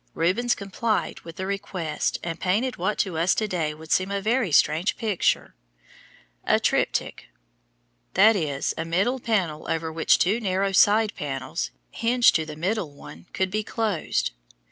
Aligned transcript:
Rubens 0.15 0.55
complied 0.55 1.19
with 1.19 1.35
the 1.35 1.45
request 1.45 2.17
and 2.23 2.39
painted 2.39 2.77
what 2.77 2.97
to 2.97 3.19
us 3.19 3.35
to 3.35 3.47
day 3.47 3.75
would 3.75 3.91
seem 3.91 4.09
a 4.09 4.19
very 4.19 4.51
strange 4.51 4.97
picture 4.97 5.53
a 6.43 6.59
"triptych," 6.59 7.27
that 8.15 8.35
is 8.35 8.73
a 8.79 8.83
middle 8.83 9.19
panel 9.19 9.69
over 9.69 9.93
which 9.93 10.17
two 10.17 10.39
narrow 10.39 10.71
side 10.71 11.13
panels, 11.15 11.69
hinged 11.91 12.33
to 12.33 12.47
the 12.47 12.55
middle 12.55 12.89
one, 12.93 13.27
could 13.31 13.51
be 13.51 13.63
closed. 13.63 14.31